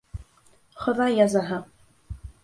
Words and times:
Хоҙай 0.85 1.13
язаһы! 1.19 1.59